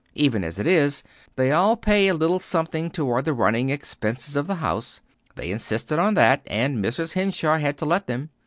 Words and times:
Even 0.15 0.43
as 0.43 0.57
it 0.57 0.65
is, 0.65 1.03
they 1.35 1.51
all 1.51 1.77
pay 1.77 2.07
a 2.07 2.15
little 2.15 2.39
something 2.39 2.89
toward 2.89 3.23
the 3.23 3.33
running 3.35 3.69
expenses 3.69 4.35
of 4.35 4.47
the 4.47 4.55
house. 4.55 4.99
They 5.35 5.51
insisted 5.51 5.99
on 5.99 6.15
that, 6.15 6.41
and 6.47 6.83
Mrs. 6.83 7.13
Henshaw 7.13 7.59
had 7.59 7.77
to 7.77 7.85
let 7.85 8.07
them. 8.07 8.31